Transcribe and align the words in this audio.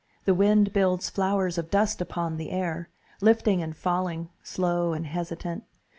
The 0.25 0.33
wind 0.33 0.73
builds 0.73 1.11
flowers 1.11 1.59
of 1.59 1.69
dust 1.69 2.01
upon 2.01 2.37
the 2.37 2.49
air, 2.49 2.89
Lifting 3.21 3.61
and 3.61 3.75
falling, 3.77 4.31
slow 4.41 4.93
and 4.93 5.05
hesitant. 5.05 5.63